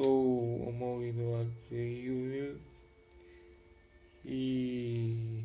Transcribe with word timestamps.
Sou 0.00 0.62
o 0.62 0.72
Maurício 0.72 1.24
Júnior 1.72 2.56
e 4.24 5.42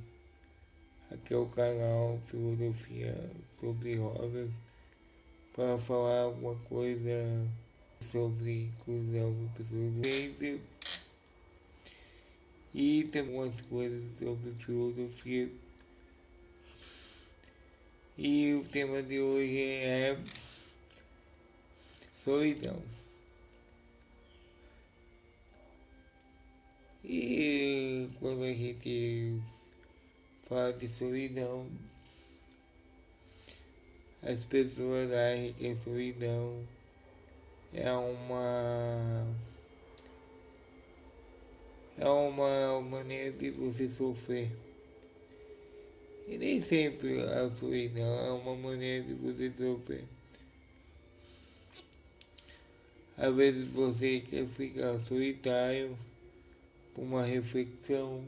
aqui 1.09 1.33
é 1.33 1.37
o 1.37 1.47
canal 1.47 2.21
Filosofia 2.27 3.31
sobre 3.59 3.95
Rosas 3.95 4.51
para 5.55 5.79
falar 5.79 6.19
alguma 6.19 6.55
coisa 6.69 7.49
sobre 7.99 8.65
inclusão 8.65 9.33
de 9.33 9.57
pessoas 9.57 9.91
doentes 9.91 10.61
e 12.75 13.05
tem 13.05 13.23
algumas 13.23 13.59
coisas 13.61 14.03
sobre 14.19 14.51
filosofia. 14.59 15.51
E 18.15 18.53
o 18.53 18.67
tema 18.67 19.01
de 19.01 19.19
hoje 19.19 19.57
é 19.57 20.15
solidão. 22.23 23.02
E 27.05 28.09
quando 28.19 28.43
a 28.43 28.53
gente 28.53 29.41
fala 30.47 30.71
de 30.71 30.87
solidão, 30.87 31.67
as 34.21 34.45
pessoas 34.45 35.11
acham 35.11 35.53
que 35.53 35.67
a 35.67 35.75
solidão 35.75 36.65
é 37.73 37.91
uma 37.91 39.27
é 41.97 42.07
uma 42.07 42.81
maneira 42.81 43.33
de 43.33 43.51
você 43.51 43.89
sofrer. 43.89 44.49
E 46.25 46.37
nem 46.37 46.61
sempre 46.61 47.19
a 47.21 47.53
solidão 47.53 48.25
é 48.25 48.31
uma 48.31 48.55
maneira 48.55 49.03
de 49.03 49.13
você 49.13 49.51
sofrer. 49.51 50.05
Às 53.17 53.35
vezes 53.35 53.67
você 53.67 54.21
quer 54.21 54.47
ficar 54.47 54.97
solitário 55.01 55.97
uma 57.01 57.23
reflexão. 57.23 58.23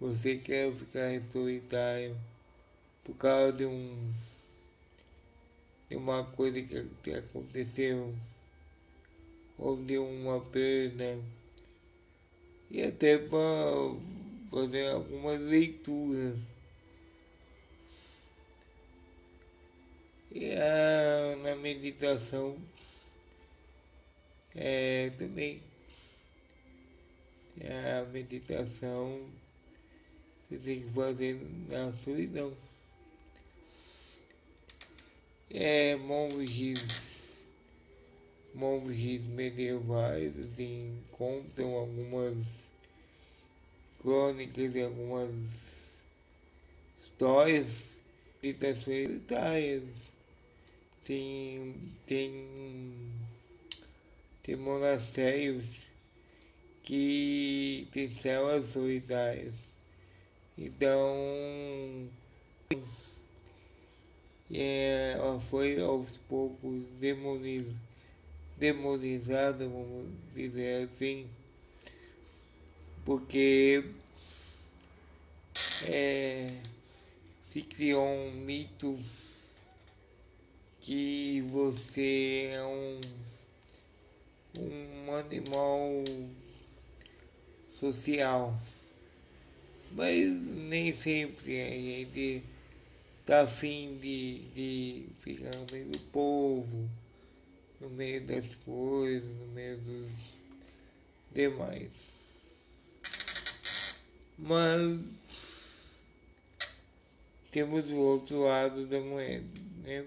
Você 0.00 0.36
quer 0.36 0.72
ficar 0.74 1.22
solitário 1.24 2.16
por 3.04 3.14
causa 3.16 3.52
de 3.52 3.64
um 3.64 4.12
de 5.88 5.96
uma 5.96 6.24
coisa 6.24 6.60
que 6.60 7.14
aconteceu 7.14 8.12
ou 9.56 9.76
de 9.76 9.96
uma 9.98 10.40
perda 10.40 11.18
e 12.70 12.82
até 12.82 13.18
para 13.18 13.38
fazer 14.50 14.88
algumas 14.88 15.40
leituras. 15.40 16.36
E 20.32 20.52
a, 20.52 21.36
na 21.36 21.56
meditação 21.56 22.58
é, 24.54 25.10
também 25.16 25.62
a 27.62 28.04
meditação 28.06 29.26
você 30.48 30.58
tem 30.58 30.80
que 30.80 30.90
fazer 30.90 31.34
na 31.68 31.92
solidão. 31.94 32.56
É, 35.50 35.96
monges, 35.96 37.48
monges 38.54 39.24
medievais 39.24 40.38
assim, 40.38 41.02
contam 41.10 41.74
algumas 41.74 42.36
crônicas 44.00 44.74
e 44.76 44.82
algumas 44.82 45.32
histórias 47.02 47.66
de 48.40 48.74
solitárias. 48.76 49.82
Tem, 51.02 51.74
tem, 52.06 53.12
tem 54.44 54.56
monastérios 54.56 55.85
que 56.86 57.88
tem 57.90 58.14
células 58.14 58.66
solidárias. 58.66 59.52
Então, 60.56 62.08
é, 64.50 65.14
ela 65.18 65.40
foi 65.50 65.80
aos 65.80 66.16
poucos 66.28 66.84
demoniz, 67.00 67.66
demonizada, 68.56 69.68
vamos 69.68 70.08
dizer 70.32 70.88
assim, 70.88 71.26
porque 73.04 73.84
é, 75.88 76.46
se 77.48 77.62
criou 77.62 78.06
um 78.06 78.30
mito 78.30 78.96
que 80.80 81.40
você 81.50 82.50
é 82.52 82.64
um, 82.64 83.00
um 84.60 85.12
animal 85.12 86.04
social. 87.78 88.58
Mas 89.92 90.30
nem 90.30 90.92
sempre 90.92 91.60
a 91.62 91.70
gente 91.70 92.42
tá 93.24 93.42
afim 93.42 93.98
de, 94.00 94.38
de 94.54 95.06
ficar 95.20 95.54
no 95.56 95.66
meio 95.70 95.86
do 95.86 95.98
povo, 96.10 96.90
no 97.80 97.90
meio 97.90 98.20
das 98.26 98.54
coisas, 98.56 99.28
no 99.28 99.46
meio 99.48 99.78
dos 99.78 100.10
demais. 101.32 101.90
Mas 104.38 105.00
temos 107.50 107.90
o 107.90 107.96
outro 107.96 108.40
lado 108.42 108.86
da 108.86 109.00
moeda, 109.00 109.46
né? 109.84 110.04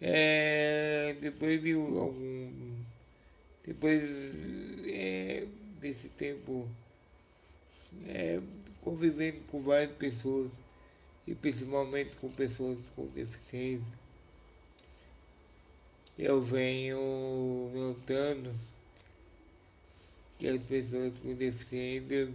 É, 0.00 1.16
depois 1.20 1.60
de 1.60 1.72
algum 1.72 2.78
depois 3.68 4.02
é, 4.86 5.46
desse 5.80 6.08
tempo 6.10 6.68
é, 8.06 8.40
convivendo 8.82 9.40
com 9.50 9.62
várias 9.62 9.92
pessoas 9.92 10.52
e 11.26 11.34
principalmente 11.34 12.16
com 12.16 12.30
pessoas 12.30 12.78
com 12.94 13.06
deficiência, 13.08 13.98
eu 16.18 16.42
venho 16.42 17.70
notando 17.74 18.52
que 20.38 20.48
as 20.48 20.62
pessoas 20.62 21.12
com 21.20 21.34
deficiência 21.34 22.32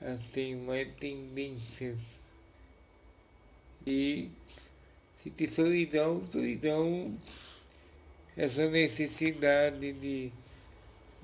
elas 0.00 0.20
têm 0.32 0.56
mais 0.56 0.88
tendências. 0.96 1.96
E 3.86 4.30
se 5.16 5.30
tem 5.30 5.46
solidão, 5.46 6.26
solidão, 6.26 7.16
essa 8.36 8.68
necessidade 8.68 9.92
de 9.94 10.30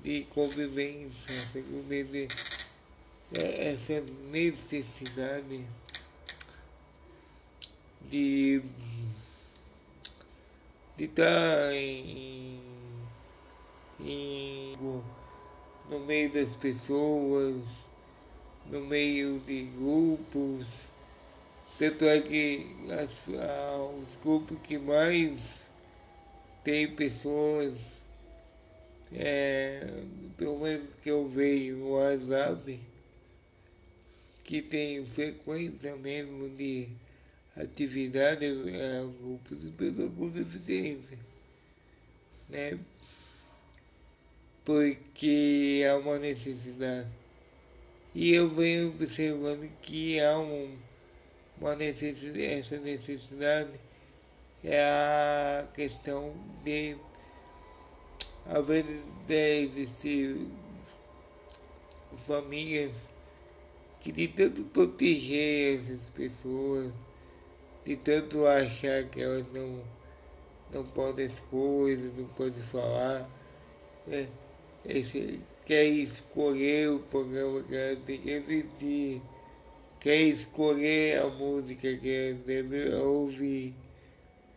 de 0.03 0.23
convivência, 0.33 1.61
de, 1.89 2.27
essa 3.33 4.03
necessidade 4.31 5.65
de 8.09 8.61
de 10.97 11.05
estar 11.05 11.73
em, 11.73 12.59
em, 13.99 14.77
no 15.89 15.99
meio 16.01 16.31
das 16.31 16.55
pessoas, 16.55 17.55
no 18.67 18.81
meio 18.81 19.39
de 19.39 19.63
grupos. 19.63 20.87
Tanto 21.79 22.05
é 22.05 22.21
que 22.21 22.75
as, 22.91 23.23
os 23.97 24.15
grupos 24.23 24.59
que 24.63 24.77
mais 24.77 25.67
tem 26.63 26.93
pessoas 26.93 27.73
é, 29.13 29.60
pelo 30.41 30.57
menos 30.57 30.89
que 31.03 31.11
eu 31.11 31.27
vejo 31.27 31.75
no 31.75 31.91
WhatsApp, 31.91 32.79
que 34.43 34.59
tem 34.59 35.05
frequência 35.05 35.95
mesmo 35.97 36.49
de 36.49 36.87
atividade 37.55 38.47
é, 38.47 39.05
grupos 39.21 39.61
de 39.61 39.69
pessoas 39.69 40.11
com 40.17 40.29
deficiência, 40.29 41.19
né? 42.49 42.79
Porque 44.65 45.85
há 45.87 45.95
uma 45.97 46.17
necessidade. 46.17 47.07
E 48.15 48.33
eu 48.33 48.49
venho 48.49 48.87
observando 48.89 49.69
que 49.83 50.19
há 50.19 50.39
um, 50.39 50.75
uma 51.59 51.75
necessidade, 51.75 52.43
essa 52.43 52.79
necessidade 52.79 53.79
é 54.63 54.81
a 54.81 55.67
questão 55.75 56.33
de 56.63 56.97
às 58.45 58.65
vezes 58.65 59.03
existem 59.29 60.51
famílias 62.27 62.91
que 63.99 64.11
de 64.11 64.27
tanto 64.27 64.63
proteger 64.63 65.79
essas 65.79 66.09
pessoas, 66.09 66.91
de 67.85 67.95
tanto 67.95 68.45
achar 68.45 69.03
que 69.05 69.21
elas 69.21 69.45
não, 69.53 69.83
não 70.73 70.85
podem 70.85 71.25
as 71.25 71.39
coisas, 71.39 72.11
não 72.17 72.25
podem 72.29 72.61
falar, 72.63 73.29
né? 74.07 74.27
Esse, 74.83 75.39
quer 75.65 75.85
escolher 75.85 76.89
o 76.89 76.99
programa 76.99 77.61
que 77.61 77.75
elas 77.75 77.99
têm 78.03 78.19
que 78.19 78.33
assistir, 78.33 79.21
quer 79.99 80.21
escolher 80.21 81.19
a 81.19 81.27
música 81.29 81.95
que 81.95 82.09
elas 82.09 82.39
devem 82.39 82.95
ouvir. 82.95 83.75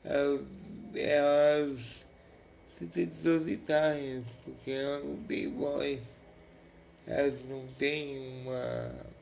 Elas, 0.02 0.40
elas 0.94 2.03
sensoritárias, 2.78 4.24
porque 4.44 4.70
elas 4.70 5.04
não 5.04 5.16
têm 5.24 5.48
voz, 5.54 6.04
elas 7.06 7.44
não 7.48 7.66
têm 7.78 8.42
uma. 8.42 9.14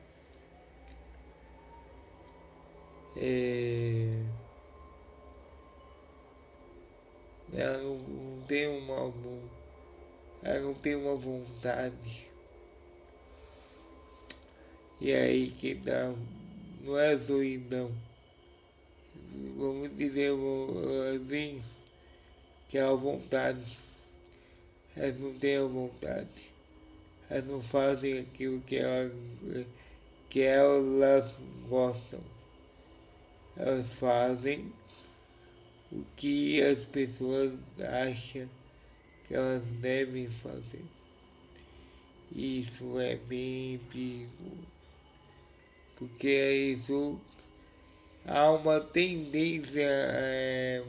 É, 3.15 4.23
ela 7.53 7.77
não, 7.77 7.97
não 7.97 8.41
tem 8.47 8.67
uma. 8.67 9.13
Ela 10.43 10.59
não 10.61 10.73
tem 10.73 10.95
uma 10.95 11.15
vontade. 11.15 12.27
E 14.99 15.13
aí 15.13 15.51
que 15.51 15.75
dá. 15.75 16.13
Não 16.81 16.97
é 16.97 17.17
solidão. 17.17 17.91
Vamos 19.57 19.95
dizer 19.95 20.31
assim 21.15 21.61
que 22.73 22.79
é 22.79 22.81
a 22.81 22.93
vontade. 22.93 23.77
Elas 24.97 25.19
não 25.19 25.31
têm 25.35 25.57
a 25.57 25.63
vontade. 25.63 26.51
Elas 27.29 27.45
não 27.45 27.61
fazem 27.61 28.21
aquilo 28.21 28.61
que 28.61 28.77
elas, 28.77 29.11
que 30.27 30.41
elas 30.41 31.31
gostam. 31.69 32.19
Elas 33.55 33.93
fazem 33.93 34.73
o 35.91 36.03
que 36.15 36.63
as 36.63 36.83
pessoas 36.85 37.53
acham 37.79 38.49
que 39.27 39.35
elas 39.35 39.61
devem 39.79 40.27
fazer. 40.27 40.83
Isso 42.35 42.99
é 42.99 43.17
bem 43.17 43.79
perigoso, 43.91 44.67
porque 45.95 46.73
isso 46.75 47.21
há 48.25 48.49
uma 48.49 48.81
tendência, 48.81 49.85
é, 49.85 50.83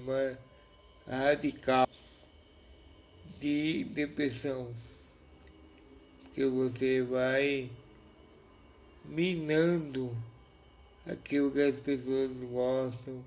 radical 1.06 1.88
de 3.40 3.84
depressão, 3.84 4.72
porque 6.22 6.44
você 6.46 7.02
vai 7.02 7.70
minando 9.04 10.16
aquilo 11.06 11.50
que 11.50 11.60
as 11.60 11.78
pessoas 11.78 12.32
gostam, 12.50 13.24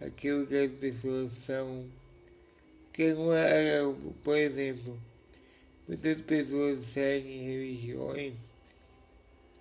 aquilo 0.00 0.46
que 0.46 0.56
as 0.56 0.72
pessoas 0.72 1.32
são. 1.32 1.86
Que 2.92 3.14
não 3.14 3.32
é, 3.32 3.80
por 4.24 4.36
exemplo, 4.36 5.00
muitas 5.86 6.20
pessoas 6.20 6.80
seguem 6.80 7.44
religiões 7.44 8.34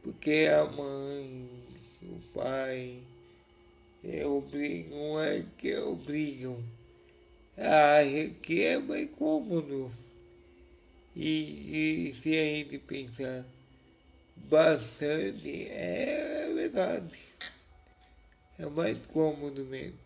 porque 0.02 0.50
a 0.52 0.66
mãe, 0.66 1.50
o 2.04 2.20
pai, 2.34 3.00
é, 4.04 4.26
obrigam, 4.26 5.20
é 5.22 5.46
que 5.58 5.76
obrigam 5.78 6.58
ah, 7.62 8.00
que 8.42 8.64
é 8.64 8.78
mais 8.78 9.10
cômodo. 9.12 9.92
E, 11.16 12.08
e 12.10 12.14
se 12.14 12.30
a 12.38 12.44
gente 12.44 12.78
pensar 12.78 13.46
bastante, 14.38 15.68
é 15.70 16.52
verdade. 16.56 17.20
É 18.58 18.66
mais 18.66 18.98
cômodo 19.08 19.66
mesmo. 19.66 20.00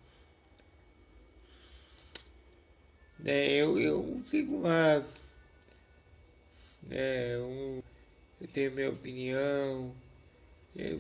Né, 3.19 3.49
eu, 3.51 3.79
eu 3.79 4.21
sigo 4.29 4.61
lá. 4.61 5.05
Né, 6.81 7.35
eu, 7.35 7.83
eu 8.41 8.47
tenho 8.47 8.71
minha 8.71 8.89
opinião. 8.89 9.95
Eu, 10.75 10.99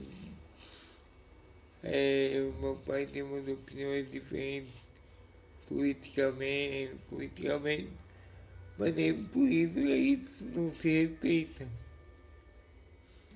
é, 1.81 2.39
meu 2.59 2.75
pai 2.85 3.07
tem 3.07 3.23
umas 3.23 3.47
opiniões 3.47 4.09
diferentes 4.11 4.83
politicamente, 5.67 6.95
politicamente, 7.09 7.89
mas 8.77 8.95
nem 8.95 9.23
por 9.25 9.47
isso 9.47 9.79
eles 9.79 10.41
não 10.41 10.73
se 10.75 10.89
respeitam. 10.89 11.67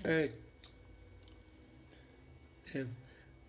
É. 0.04 0.30
É. 2.76 2.86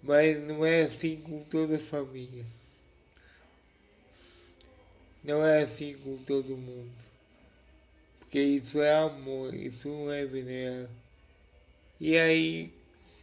Mas 0.03 0.41
não 0.43 0.65
é 0.65 0.83
assim 0.83 1.17
com 1.21 1.43
toda 1.43 1.77
a 1.77 1.81
família. 1.81 2.45
Não 5.25 5.45
é 5.45 5.63
assim 5.63 5.97
com 5.99 6.17
todo 6.19 6.57
mundo. 6.57 6.91
Porque 8.21 8.41
isso 8.41 8.81
é 8.81 8.95
amor, 8.95 9.55
isso 9.55 9.89
não 9.89 10.13
é 10.13 10.25
veneno. 10.25 10.89
E 12.01 12.17
aí 12.17 12.73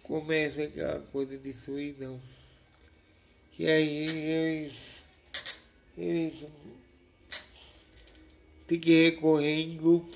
começa 0.03 0.63
aquela 0.63 0.99
coisa 0.99 1.37
de 1.37 1.53
solidão. 1.53 2.19
E 3.57 3.67
aí 3.67 4.05
eles 4.05 4.94
eles 5.97 6.45
tem 8.67 8.79
que 8.79 9.09
recorrer 9.09 9.61
em 9.61 9.77
grupo, 9.77 10.15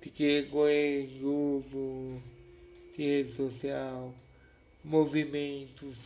tem 0.00 0.12
que 0.12 0.40
recorrer 0.40 1.04
em 1.04 1.18
grupo 1.18 2.22
de 2.96 3.02
rede 3.02 3.32
social, 3.32 4.14
movimentos, 4.84 5.96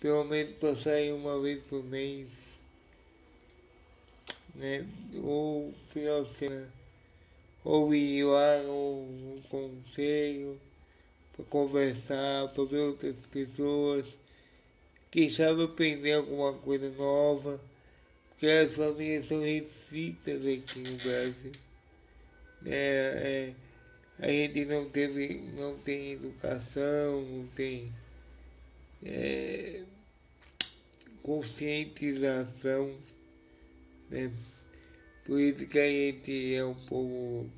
pelo 0.00 0.24
menos 0.24 0.56
para 0.56 0.74
sair 0.74 1.12
uma 1.12 1.40
vez 1.40 1.62
por 1.64 1.84
mês, 1.84 2.28
né? 4.56 4.84
Ou 5.22 5.72
final 5.90 6.24
de 6.24 6.34
semana, 6.34 6.72
ou 7.64 7.94
ir 7.94 8.24
lá 8.24 8.62
no 8.64 9.40
conselho 9.48 10.60
para 11.36 11.44
conversar, 11.44 12.48
para 12.48 12.64
ver 12.64 12.80
outras 12.80 13.20
pessoas 13.26 14.04
quem 15.10 15.30
sabe 15.30 15.64
aprender 15.64 16.12
alguma 16.12 16.52
coisa 16.52 16.90
nova, 16.90 17.60
porque 18.28 18.46
as 18.46 18.74
famílias 18.74 19.26
são 19.26 19.40
restritas 19.40 20.46
aqui 20.46 20.78
no 20.80 20.96
Brasil. 20.96 21.52
É, 22.66 23.54
é, 24.20 24.24
a 24.24 24.28
gente 24.28 24.64
não 24.66 24.88
teve, 24.90 25.40
não 25.56 25.78
tem 25.78 26.12
educação, 26.12 27.22
não 27.22 27.46
tem 27.48 27.92
é, 29.04 29.82
conscientização, 31.22 32.94
né? 34.10 34.30
Por 35.24 35.40
isso 35.40 35.66
que 35.66 35.78
a 35.78 35.88
gente 35.88 36.54
é 36.54 36.64
um 36.64 36.74
povo, 36.86 37.48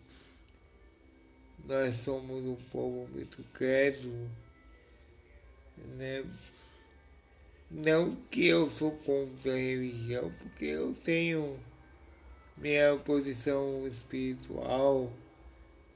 nós 1.66 1.94
somos 1.96 2.44
um 2.44 2.56
povo 2.70 3.08
muito 3.12 3.42
crédulo, 3.54 4.28
né? 5.96 6.24
Não 7.70 8.16
que 8.32 8.48
eu 8.48 8.68
sou 8.72 8.90
contra 8.90 9.52
a 9.52 9.56
religião, 9.56 10.32
porque 10.40 10.64
eu 10.64 10.92
tenho 11.04 11.56
minha 12.56 12.96
posição 12.96 13.86
espiritual, 13.86 15.12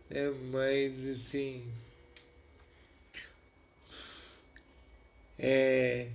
né? 0.08 0.30
mas 0.52 0.92
assim. 1.08 1.68
É, 5.36 6.08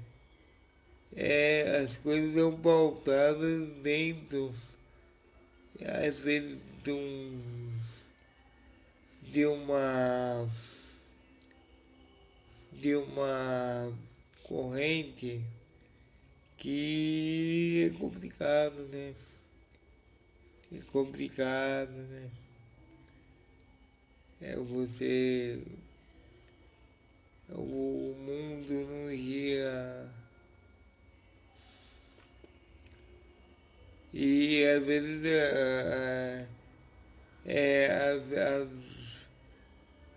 é, 1.13 1.81
as 1.83 1.97
coisas 1.97 2.35
são 2.35 2.57
pautadas 2.57 3.67
dentro, 3.83 4.55
às 5.81 6.19
vezes, 6.21 6.57
de 6.83 6.91
um. 6.91 7.71
de 9.23 9.45
uma. 9.45 10.49
de 12.71 12.95
uma 12.95 13.93
corrente 14.43 15.43
que 16.59 17.89
é 17.89 17.97
complicado, 17.97 18.75
né? 18.91 19.15
É 20.73 20.79
complicado, 20.91 21.91
né? 21.91 22.29
É 24.41 24.55
você. 24.57 25.63
O 27.49 28.13
mundo 28.19 28.73
não 28.73 29.15
gira. 29.15 30.13
E 34.13 34.65
às 34.65 34.85
vezes 34.85 35.23
é, 35.23 36.47
é, 37.45 38.11
as, 38.11 38.31
as, 38.33 38.69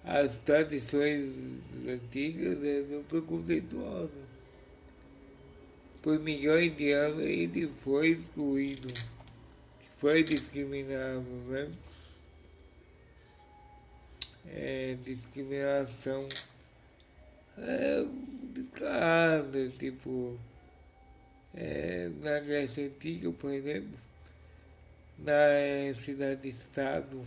as 0.05 0.37
tradições 0.39 1.75
antigas 1.87 2.59
né, 2.59 2.87
são 2.91 3.03
preconceituosas 3.05 4.32
por 6.03 6.19
milhões 6.19 6.77
de 6.77 6.91
anos 6.91 7.21
ele 7.21 7.73
foi 7.85 8.09
excluído, 8.09 8.93
foi 9.99 10.25
discriminado, 10.25 11.23
né? 11.49 11.71
É, 14.49 14.99
discriminação 15.05 16.29
é, 17.57 18.05
descarada, 18.53 19.69
tipo, 19.79 20.37
é, 21.55 22.11
na 22.21 22.41
Grécia 22.41 22.85
Antiga, 22.87 23.31
por 23.31 23.53
exemplo, 23.53 23.97
na 25.19 25.95
cidade-estado 26.01 27.25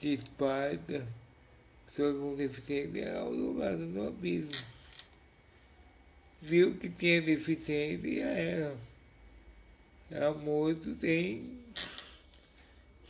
de 0.00 0.14
Esparta, 0.14 1.06
pessoas 1.86 2.18
com 2.18 2.34
deficiência 2.34 3.02
eram 3.02 3.36
jogadas 3.36 3.86
no 3.86 4.08
abismo 4.08 4.77
viu 6.40 6.74
que 6.74 6.88
tinha 6.88 7.20
deficiência 7.20 8.06
e 8.06 8.20
era. 8.20 8.76
é 10.10 10.30
morto 10.30 10.94
sem, 10.94 11.58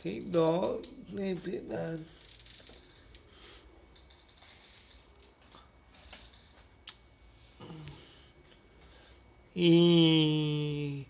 sem 0.01 0.21
dó 0.23 0.81
nem 1.09 1.35
piedade. 1.35 2.03
E 9.55 11.05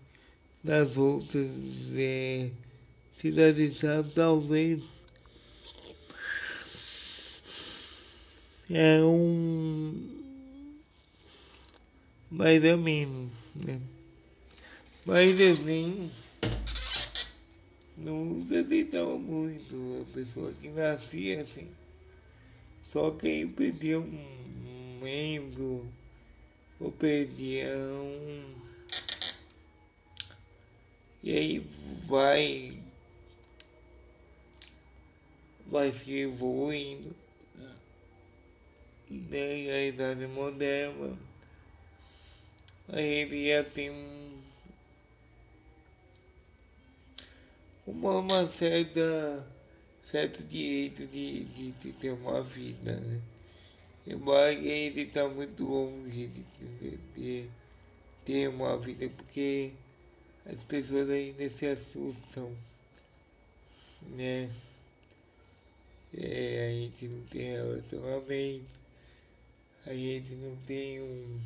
nas 0.64 0.96
outras 0.96 1.46
é, 1.94 2.50
cidades 3.16 3.80
talvez 4.14 4.82
é 8.68 9.00
um 9.02 9.69
mais 12.30 12.62
ou 12.64 12.78
menos, 12.78 13.32
né? 13.54 13.80
Mas 15.04 15.40
assim, 15.40 16.10
não 17.96 18.46
se 18.46 18.56
aceitava 18.56 19.18
muito 19.18 20.06
a 20.08 20.14
pessoa 20.14 20.52
que 20.60 20.68
nascia 20.68 21.42
assim. 21.42 21.68
Só 22.86 23.10
quem 23.10 23.48
perdeu 23.48 24.02
um 24.02 25.00
membro 25.02 25.86
ou 26.78 26.92
perdia 26.92 27.68
um. 27.76 28.54
E 31.22 31.36
aí 31.36 31.66
vai. 32.06 32.78
Vai 35.66 35.92
se 35.92 36.20
evoluindo. 36.20 37.14
Né? 39.08 39.72
A 39.72 39.86
idade 39.86 40.26
moderna. 40.26 41.29
Tem 43.74 43.90
um 43.90 44.20
uma, 47.90 48.18
uma 48.18 48.48
certa, 48.48 49.46
certo 50.06 50.42
direito 50.44 51.06
de, 51.06 51.44
de, 51.44 51.72
de 51.72 51.92
ter 51.92 52.12
uma 52.12 52.42
vida, 52.42 52.96
né? 52.96 53.20
Embora 54.06 54.52
ele 54.52 55.02
está 55.02 55.28
muito 55.28 55.64
longe 55.64 56.26
de, 56.28 56.44
de, 56.80 56.96
de, 57.16 57.50
ter 58.24 58.48
uma 58.48 58.78
vida, 58.78 59.08
porque 59.16 59.72
as 60.46 60.62
pessoas 60.62 61.10
ainda 61.10 61.48
se 61.50 61.66
assustam, 61.66 62.54
né? 64.16 64.50
É, 66.18 66.66
a 66.68 66.72
gente 66.72 67.06
não 67.06 67.22
tem 67.26 67.52
relacionamento, 67.52 68.80
a 69.86 69.94
gente 69.94 70.32
não 70.34 70.56
tem 70.66 71.00
um. 71.00 71.40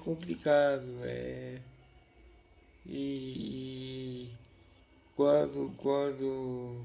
Complicado, 0.00 0.86
é 1.02 1.58
e, 2.88 4.30
quando, 5.16 5.72
quando 5.76 6.84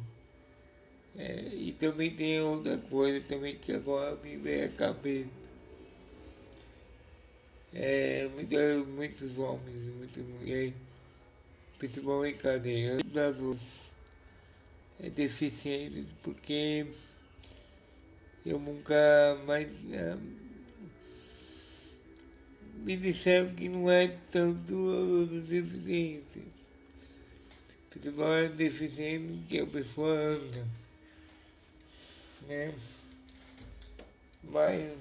é, 1.15 1.50
e 1.53 1.74
também 1.74 2.15
tem 2.15 2.41
outra 2.41 2.77
coisa 2.77 3.22
também 3.27 3.56
que 3.58 3.72
agora 3.72 4.15
me 4.24 4.36
vem 4.38 4.63
a 4.63 4.70
cabeça. 4.70 5.30
É, 7.74 8.27
muitos, 8.30 8.88
muitos 8.88 9.38
homens, 9.38 9.88
muitas 9.96 10.25
mulheres, 10.25 10.74
principalmente 11.77 12.38
cadeiras 12.38 13.03
das 13.03 13.39
outras, 13.39 13.91
é 15.00 15.10
deficientes 15.10 16.12
porque 16.24 16.88
eu 18.46 18.60
nunca 18.60 18.96
mais. 19.46 19.68
É, 19.94 20.41
me 22.82 22.98
disseram 22.98 23.54
que 23.54 23.70
não 23.70 23.90
é 23.90 24.08
tanto 24.32 25.28
deficiência. 25.48 26.42
Futebol 27.92 28.34
é 28.34 28.50
deficiente 28.50 29.46
que 29.48 29.60
a 29.60 29.68
pessoa 29.68 30.12
anda. 30.12 30.68
Né? 32.48 32.74
Mas 34.44 34.94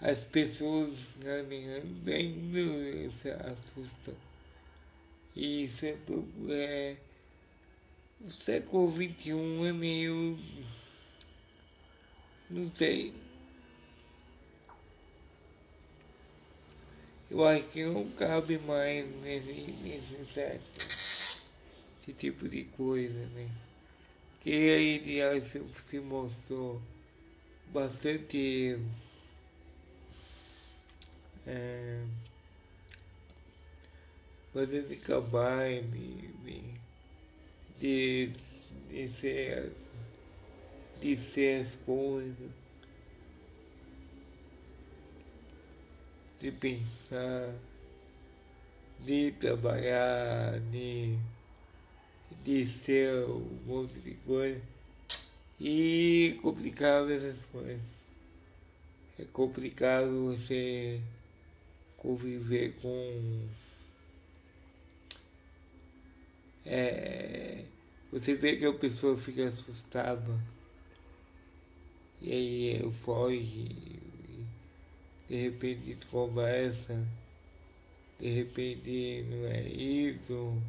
as 0.00 0.24
pessoas 0.24 0.94
andando 1.18 1.52
ainda 2.08 3.12
se 3.12 3.30
assustam. 3.30 4.14
E 5.36 5.64
isso 5.64 5.84
é, 5.84 5.96
é 6.50 6.96
o 8.20 8.30
século 8.30 8.90
XXI 8.90 9.32
é 9.68 9.72
meio. 9.72 10.38
não 12.48 12.70
sei. 12.74 13.12
Eu 17.30 17.44
acho 17.44 17.64
que 17.68 17.84
não 17.84 18.10
cabe 18.10 18.58
mais 18.58 19.06
nesse, 19.22 19.52
nesse 19.82 20.32
século 20.32 20.60
esse 22.00 22.12
tipo 22.14 22.48
de 22.48 22.64
coisa, 22.64 23.26
né? 23.28 23.48
Que 24.42 25.20
a 25.20 25.40
se, 25.40 25.62
se 25.86 26.00
mostrou 26.00 26.80
bastante 27.72 28.78
é, 31.46 32.02
bastante 34.52 34.96
capaz 34.96 35.82
de, 35.90 36.28
de, 36.44 36.62
de, 37.78 38.32
de, 38.90 39.08
ser, 39.08 39.72
de 41.00 41.16
ser 41.16 41.62
as 41.62 41.74
coisas 41.86 42.59
de 46.40 46.50
pensar, 46.50 47.54
de 49.00 49.32
trabalhar, 49.32 50.58
de, 50.72 51.18
de 52.42 52.66
ser 52.66 53.24
um 53.26 53.58
monte 53.66 54.00
de 54.00 54.14
coisa. 54.26 54.60
E 55.60 56.38
complicado 56.42 57.12
essas 57.12 57.44
coisas. 57.52 57.82
É 59.18 59.24
complicado 59.26 60.32
você 60.34 60.98
conviver 61.98 62.72
com. 62.80 63.46
É, 66.64 67.64
você 68.10 68.34
vê 68.34 68.56
que 68.56 68.64
a 68.64 68.72
pessoa 68.72 69.18
fica 69.18 69.46
assustada 69.46 70.40
e 72.22 72.32
aí 72.32 72.92
foge 73.04 73.99
de 75.30 75.36
repente 75.36 75.96
conversa, 76.10 77.06
de 78.18 78.28
repente 78.30 79.24
não 79.30 79.46
é 79.46 79.62
isso, 79.62 80.60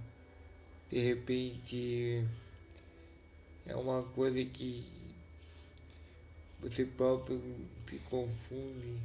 de 0.87 0.99
repente 0.99 2.23
é 3.65 3.75
uma 3.75 4.03
coisa 4.03 4.45
que 4.45 4.85
você 6.59 6.85
próprio 6.85 7.41
se 7.87 7.97
confunde. 8.07 8.99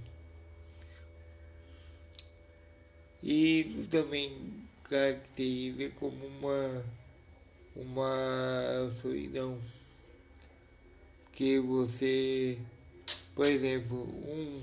E 3.22 3.60
isso 3.60 3.88
também 3.88 4.36
caracteriza 4.84 5.88
como 5.98 6.26
uma, 6.26 6.84
uma 7.74 8.92
solidão. 9.00 9.58
Que 11.32 11.58
você, 11.58 12.58
por 13.34 13.46
exemplo, 13.46 14.02
um 14.02 14.60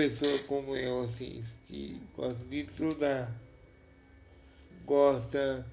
pessoa 0.00 0.38
como 0.44 0.74
eu, 0.74 1.02
assim, 1.02 1.44
que 1.66 2.00
gosta 2.16 2.46
de 2.46 2.60
estudar, 2.60 3.38
gosta, 4.86 5.66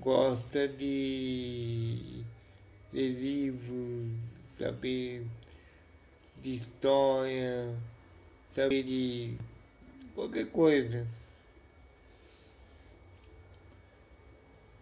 gosta 0.00 0.66
de 0.66 2.24
ler 2.92 3.10
livros, 3.10 4.10
saber 4.58 5.24
de 6.42 6.52
história, 6.52 7.80
saber 8.52 8.82
de 8.82 9.36
qualquer 10.16 10.46
coisa. 10.50 11.06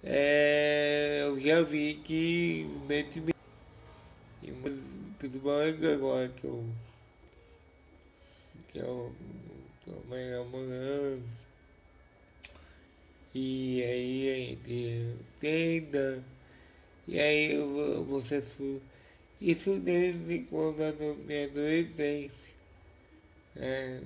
É, 0.03 1.25
eu 1.25 1.39
já 1.39 1.61
vi 1.61 2.01
que 2.03 2.67
principalmente 5.19 5.87
agora 5.89 6.31
que 6.31 6.45
eu 6.45 6.65
que 8.77 8.81
é 8.83 8.85
o 8.85 9.11
Mega 10.11 10.45
Manhã. 10.45 11.19
E 13.35 13.83
aí 13.83 15.19
tenda. 15.41 16.23
E 17.09 17.19
aí 17.19 17.57
você 18.07 18.43
isso 19.41 19.79
desde 19.81 20.41
quando 20.51 20.83
a 20.83 20.93
minha 21.27 21.47
adolescência. 21.47 22.55
É, 23.57 24.01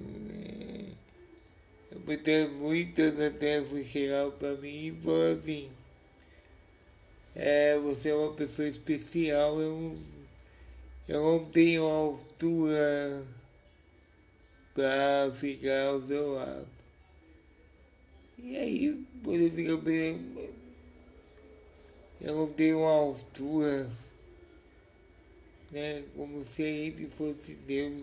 muitas, 2.06 2.50
muitas 2.52 3.20
até 3.20 3.64
chegaram 3.84 4.30
para 4.32 4.54
mim 4.56 4.86
e 4.86 5.00
falaram 5.02 5.38
assim, 5.38 5.68
é, 7.34 7.76
você 7.78 8.10
é 8.10 8.14
uma 8.14 8.32
pessoa 8.34 8.68
especial, 8.68 9.60
eu, 9.60 9.98
eu 11.08 11.22
não 11.22 11.44
tenho 11.46 11.84
altura 11.84 13.26
para 14.74 15.32
ficar 15.34 15.86
ao 15.88 16.02
seu 16.02 16.34
lado. 16.34 16.68
E 18.38 18.56
aí 18.56 19.06
você 19.22 19.50
fica 19.50 19.76
bem. 19.76 20.50
Eu 22.20 22.36
não 22.36 22.48
tenho 22.52 22.80
uma 22.80 22.90
altura, 22.90 23.90
né? 25.70 26.04
Como 26.16 26.42
se 26.44 26.62
a 26.62 26.66
gente 26.66 27.06
fosse 27.16 27.54
Deus, 27.54 27.98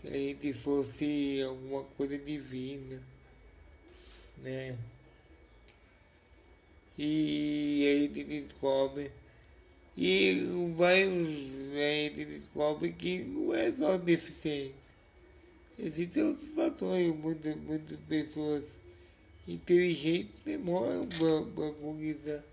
se 0.00 0.08
a 0.08 0.10
gente 0.10 0.52
fosse 0.52 1.42
alguma 1.42 1.84
coisa 1.84 2.18
divina, 2.18 3.02
né? 4.38 4.78
E 6.98 7.84
aí 7.86 7.96
a 7.96 8.00
gente 8.00 8.24
descobre 8.24 9.10
e 9.96 10.46
vários 10.76 11.52
a 11.74 12.04
gente 12.04 12.24
descobre 12.24 12.92
que 12.92 13.22
não 13.24 13.54
é 13.54 13.72
só 13.72 13.96
deficiência. 13.96 14.92
Existem 15.78 16.22
outros 16.22 16.48
fatores, 16.50 17.14
muitas, 17.16 17.56
muitas 17.56 17.98
pessoas 18.00 18.64
inteligentes 19.48 20.38
demoram 20.44 21.06
para 21.08 21.72
conquistar 21.72 22.44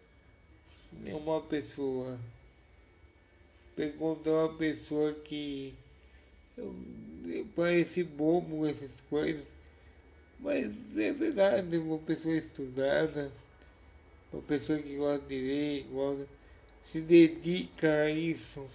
uma 1.08 1.42
pessoa. 1.42 2.20
Perguntar 3.76 4.32
uma 4.32 4.58
pessoa 4.58 5.14
que 5.14 5.74
parece 7.56 8.04
bobo 8.04 8.66
essas 8.68 9.00
coisas, 9.10 9.46
mas 10.40 10.98
é 10.98 11.14
verdade, 11.14 11.78
uma 11.78 12.00
pessoa 12.00 12.36
estudada, 12.36 13.32
uma 14.34 14.42
pessoa 14.42 14.80
que 14.80 14.96
gosta 14.98 15.26
de 15.28 15.40
ler, 15.40 15.84
gosta 15.92 16.28
se 16.84 17.02
dedica 17.02 17.92
a 18.04 18.10
isso. 18.10 18.66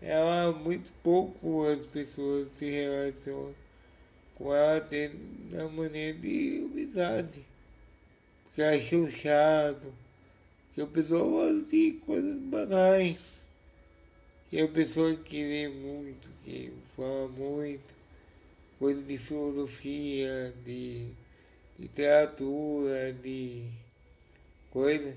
Ela 0.00 0.52
muito 0.52 0.92
pouco 1.02 1.66
as 1.66 1.84
pessoas 1.86 2.48
se 2.56 2.68
relacionam 2.70 3.54
com 4.34 4.54
ela 4.54 4.86
da 5.50 5.68
maneira 5.68 6.18
de 6.18 6.68
amizade. 6.70 7.44
Porque 8.44 8.62
acham 8.62 9.08
chato, 9.08 9.92
que 10.74 10.80
a 10.82 10.86
pessoa 10.86 11.24
gosta 11.24 11.70
de 11.70 11.92
coisas 12.04 12.38
banais. 12.40 13.36
Que 14.50 14.60
a 14.60 14.68
pessoa 14.68 15.16
que 15.16 15.42
lê 15.42 15.68
muito, 15.68 16.28
que 16.44 16.72
fala 16.94 17.28
muito, 17.28 17.94
coisas 18.78 19.06
de 19.06 19.18
filosofia, 19.18 20.54
de 20.64 21.08
literatura, 21.78 23.12
de 23.14 23.64
coisa 24.70 25.16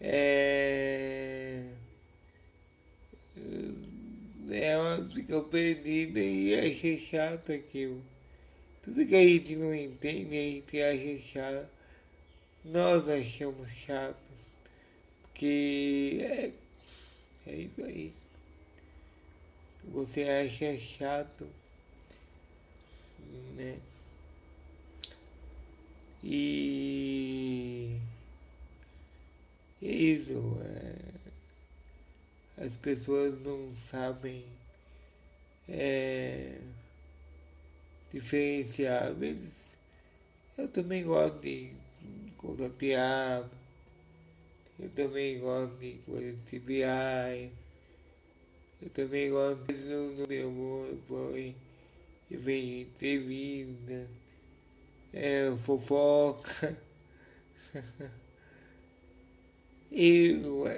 é, 0.00 1.64
ela 4.50 5.08
fica 5.08 5.40
perdida 5.42 6.20
e 6.20 6.54
acha 6.54 6.96
chato 6.98 7.52
aquilo. 7.52 8.02
Tudo 8.82 9.06
que 9.06 9.14
a 9.14 9.26
gente 9.26 9.56
não 9.56 9.74
entende, 9.74 10.36
a 10.36 10.42
gente 10.42 10.82
acha 10.82 11.22
chato. 11.22 11.68
Nós 12.64 13.08
achamos 13.08 13.68
chato. 13.70 14.22
Porque 15.22 16.20
é, 16.22 16.52
é 17.46 17.54
isso 17.56 17.84
aí. 17.84 18.12
Você 19.84 20.22
acha 20.22 20.78
chato, 20.78 21.46
né? 23.54 23.78
E 26.22 27.33
isso, 29.84 30.58
é, 30.62 30.96
as 32.64 32.74
pessoas 32.78 33.38
não 33.42 33.68
sabem 33.74 34.42
é, 35.68 36.58
diferenciar. 38.10 39.08
Às 39.08 39.18
vezes 39.18 39.76
eu 40.56 40.68
também 40.68 41.04
gosto 41.04 41.38
de 41.40 41.70
contar 42.38 42.70
piada, 42.70 43.50
eu 44.80 44.88
também 44.88 45.38
gosto 45.40 45.76
de 45.76 45.98
coisas 46.06 46.38
triviais, 46.46 47.52
eu 48.80 48.88
também 48.88 49.30
gosto 49.30 49.66
de 49.66 49.74
no, 49.84 50.12
no 50.12 50.26
meu 50.26 50.98
foi, 51.06 51.54
eu 52.30 52.40
vejo 52.40 52.88
entrevista, 52.88 54.08
é, 55.12 55.54
fofoca. 55.66 56.74
Eu 59.96 60.68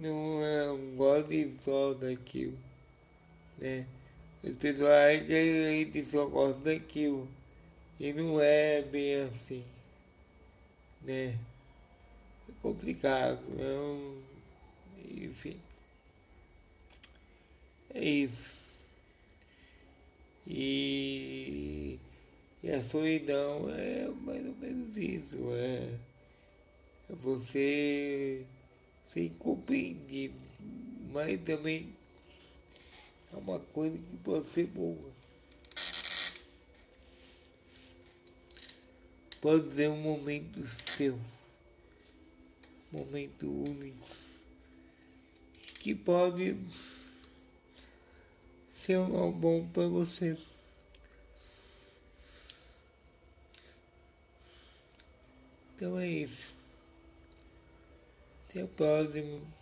não 0.00 0.96
gosto 0.96 1.28
de 1.30 1.50
só 1.60 1.92
daquilo, 1.94 2.56
né? 3.58 3.84
As 4.46 4.54
pessoas 4.54 4.90
acham 4.90 5.26
que 5.26 5.34
a 5.34 5.72
gente 5.72 6.04
só 6.04 6.26
gosta 6.26 6.60
daquilo. 6.60 7.28
E 7.98 8.12
não 8.12 8.40
é 8.40 8.82
bem 8.82 9.22
assim, 9.22 9.64
né? 11.02 11.36
É 12.48 12.52
complicado, 12.62 13.40
não... 13.58 14.22
enfim. 15.10 15.56
É 17.92 18.04
isso. 18.04 18.54
E, 20.46 21.98
e 22.62 22.70
a 22.70 22.80
solidão 22.84 23.68
é 23.68 24.08
mais 24.22 24.46
ou 24.46 24.54
menos 24.60 24.96
isso, 24.96 25.36
é 25.54 26.13
é 26.13 26.13
você 27.08 28.46
ser 29.06 29.26
incompreendido, 29.26 30.34
mas 31.12 31.40
também 31.42 31.94
é 33.32 33.36
uma 33.36 33.60
coisa 33.60 33.96
que 33.96 34.16
pode 34.18 34.46
ser 34.46 34.66
boa. 34.68 35.12
Pode 39.40 39.74
ser 39.74 39.90
um 39.90 40.00
momento 40.00 40.66
seu, 40.66 41.14
um 42.92 42.98
momento 42.98 43.50
único, 43.50 44.06
que 45.80 45.94
pode 45.94 46.56
ser 48.72 48.98
um 48.98 49.30
bom 49.30 49.68
para 49.68 49.86
você. 49.86 50.38
Então 55.74 55.98
é 55.98 56.08
isso. 56.08 56.53
Até 58.54 58.62
o 58.62 58.68
próximo. 58.68 59.52